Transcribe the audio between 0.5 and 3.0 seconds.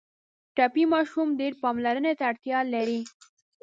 ټپي ماشوم ډېر پاملرنې ته اړتیا لري.